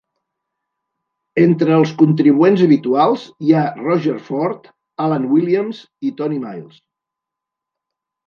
Entre 1.41 1.75
els 1.81 1.91
contribuents 2.01 2.63
habituals 2.67 3.25
hi 3.49 3.53
ha 3.59 3.65
Roger 3.81 4.15
Ford, 4.29 4.65
Alan 5.05 5.29
Williams 5.35 5.83
i 6.09 6.13
Tony 6.23 6.39
Miles. 6.47 6.81